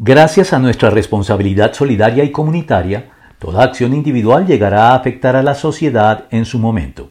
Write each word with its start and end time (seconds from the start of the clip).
Gracias 0.00 0.52
a 0.52 0.60
nuestra 0.60 0.90
responsabilidad 0.90 1.72
solidaria 1.72 2.22
y 2.22 2.30
comunitaria, 2.30 3.06
toda 3.40 3.64
acción 3.64 3.92
individual 3.94 4.46
llegará 4.46 4.90
a 4.90 4.94
afectar 4.94 5.34
a 5.34 5.42
la 5.42 5.56
sociedad 5.56 6.26
en 6.30 6.44
su 6.44 6.60
momento. 6.60 7.10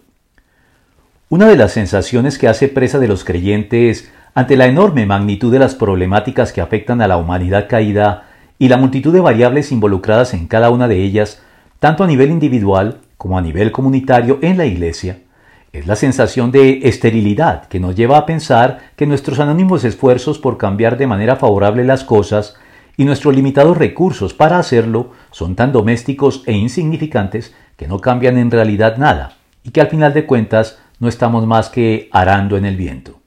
Una 1.28 1.48
de 1.48 1.58
las 1.58 1.74
sensaciones 1.74 2.38
que 2.38 2.48
hace 2.48 2.70
presa 2.70 2.98
de 2.98 3.10
los 3.10 3.26
creyentes 3.26 4.10
ante 4.34 4.56
la 4.56 4.68
enorme 4.68 5.06
magnitud 5.06 5.52
de 5.52 5.60
las 5.60 5.76
problemáticas 5.76 6.54
que 6.54 6.62
afectan 6.62 7.02
a 7.02 7.10
la 7.10 7.18
humanidad 7.18 7.68
caída 7.68 8.30
y 8.58 8.70
la 8.70 8.78
multitud 8.78 9.12
de 9.12 9.20
variables 9.20 9.74
involucradas 9.74 10.34
en 10.34 10.48
cada 10.48 10.70
una 10.70 10.88
de 10.88 11.04
ellas, 11.04 11.42
tanto 11.80 12.06
a 12.06 12.08
nivel 12.08 12.32
individual 12.32 13.02
como 13.18 13.38
a 13.38 13.42
nivel 13.42 13.74
comunitario 13.74 14.40
en 14.42 14.58
la 14.58 14.66
Iglesia, 14.66 15.20
es 15.74 15.88
la 15.88 15.98
sensación 15.98 16.54
de 16.54 16.80
esterilidad 16.84 17.68
que 17.68 17.82
nos 17.82 17.98
lleva 17.98 18.18
a 18.18 18.26
pensar 18.26 18.80
que 18.96 19.06
nuestros 19.06 19.42
anónimos 19.42 19.84
esfuerzos 19.84 20.40
por 20.40 20.58
cambiar 20.58 20.98
de 20.98 21.08
manera 21.08 21.36
favorable 21.36 21.84
las 21.84 22.06
cosas 22.06 22.56
y 22.98 23.06
nuestros 23.06 23.36
limitados 23.36 23.78
recursos 23.78 24.34
para 24.34 24.58
hacerlo 24.58 25.12
son 25.32 25.56
tan 25.56 25.72
domésticos 25.72 26.44
e 26.48 26.54
insignificantes 26.54 27.54
que 27.78 27.88
no 27.88 28.00
cambian 28.00 28.38
en 28.38 28.52
realidad 28.52 28.98
nada 28.98 29.38
y 29.64 29.70
que 29.70 29.82
al 29.82 29.88
final 29.88 30.14
de 30.14 30.26
cuentas 30.26 30.80
no 31.00 31.08
estamos 31.08 31.46
más 31.46 31.70
que 31.70 32.10
arando 32.12 32.58
en 32.58 32.66
el 32.66 32.76
viento. 32.76 33.20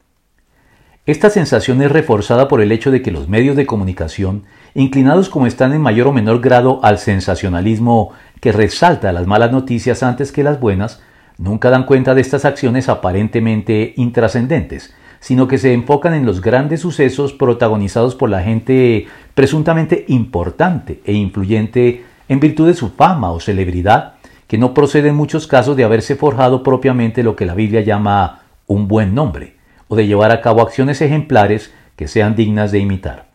Esta 1.07 1.31
sensación 1.31 1.81
es 1.83 1.91
reforzada 1.91 2.47
por 2.49 2.61
el 2.61 2.73
hecho 2.73 2.91
de 2.91 3.01
que 3.01 3.11
los 3.11 3.29
medios 3.29 3.57
de 3.57 3.67
comunicación, 3.67 4.45
inclinados 4.75 5.29
como 5.29 5.47
están 5.47 5.73
en 5.73 5.81
mayor 5.81 6.09
o 6.09 6.13
menor 6.13 6.41
grado 6.41 6.81
al 6.83 6.99
sensacionalismo 6.99 8.13
que 8.41 8.53
resalta 8.53 9.13
las 9.13 9.27
malas 9.27 9.51
noticias 9.51 10.03
antes 10.03 10.31
que 10.31 10.45
las 10.45 10.61
buenas, 10.61 11.01
nunca 11.39 11.71
dan 11.71 11.85
cuenta 11.85 12.15
de 12.15 12.21
estas 12.21 12.45
acciones 12.45 12.89
aparentemente 12.89 13.95
intrascendentes, 13.97 14.95
sino 15.21 15.49
que 15.49 15.59
se 15.59 15.73
enfocan 15.73 16.15
en 16.15 16.27
los 16.27 16.41
grandes 16.41 16.81
sucesos 16.81 17.33
protagonizados 17.33 18.15
por 18.15 18.31
la 18.31 18.43
gente 18.43 19.07
presuntamente 19.35 20.05
importante 20.09 21.01
e 21.05 21.13
influyente 21.13 22.05
en 22.29 22.41
virtud 22.41 22.67
de 22.67 22.75
su 22.75 22.91
fama 22.91 23.33
o 23.33 23.41
celebridad, 23.41 24.15
que 24.47 24.59
no 24.59 24.75
procede 24.75 25.09
en 25.09 25.17
muchos 25.17 25.47
casos 25.47 25.77
de 25.77 25.85
haberse 25.85 26.17
forjado 26.17 26.63
propiamente 26.63 27.23
lo 27.23 27.37
que 27.37 27.47
la 27.47 27.55
Biblia 27.55 27.83
llama 27.83 28.43
un 28.67 28.89
buen 28.89 29.15
nombre, 29.15 29.57
o 29.89 29.97
de 29.97 30.07
llevar 30.07 30.31
a 30.31 30.41
cabo 30.41 30.63
acciones 30.63 31.01
ejemplares 31.01 31.73
que 31.97 32.09
sean 32.09 32.35
dignas 32.35 32.73
de 32.73 32.79
imitar. 32.79 33.31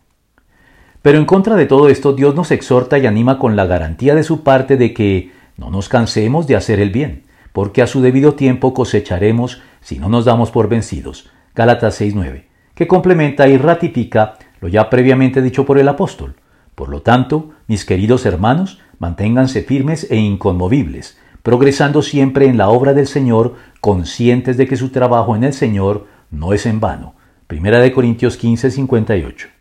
Pero 1.01 1.19
en 1.19 1.25
contra 1.25 1.55
de 1.55 1.67
todo 1.67 1.87
esto, 1.87 2.13
Dios 2.13 2.33
nos 2.35 2.51
exhorta 2.51 2.97
y 2.97 3.05
anima 3.05 3.37
con 3.37 3.55
la 3.55 3.65
garantía 3.65 4.15
de 4.15 4.23
su 4.23 4.43
parte 4.43 4.75
de 4.75 4.93
que 4.93 5.31
no 5.55 5.69
nos 5.69 5.87
cansemos 5.87 6.47
de 6.47 6.55
hacer 6.55 6.79
el 6.79 6.89
bien, 6.89 7.25
porque 7.53 7.81
a 7.81 7.87
su 7.87 8.01
debido 8.01 8.33
tiempo 8.33 8.73
cosecharemos 8.73 9.61
si 9.81 9.99
no 9.99 10.09
nos 10.09 10.25
damos 10.25 10.51
por 10.51 10.67
vencidos. 10.67 11.29
Gálatas 11.53 12.01
6.9, 12.01 12.45
que 12.73 12.87
complementa 12.87 13.47
y 13.47 13.57
ratifica 13.57 14.37
lo 14.65 14.69
ya 14.69 14.89
previamente 14.89 15.43
dicho 15.43 15.63
por 15.63 15.77
el 15.77 15.87
apóstol. 15.87 16.33
Por 16.73 16.89
lo 16.89 17.03
tanto, 17.03 17.51
mis 17.67 17.85
queridos 17.85 18.25
hermanos, 18.25 18.79
manténganse 18.97 19.61
firmes 19.61 20.07
e 20.09 20.15
inconmovibles, 20.15 21.19
progresando 21.43 22.01
siempre 22.01 22.47
en 22.47 22.57
la 22.57 22.69
obra 22.69 22.95
del 22.95 23.05
Señor, 23.05 23.53
conscientes 23.79 24.57
de 24.57 24.67
que 24.67 24.75
su 24.75 24.89
trabajo 24.89 25.35
en 25.35 25.43
el 25.43 25.53
Señor 25.53 26.07
no 26.31 26.51
es 26.51 26.65
en 26.65 26.79
vano. 26.79 27.13
Primera 27.45 27.79
de 27.79 27.91
Corintios 27.91 28.39
15:58. 28.39 29.49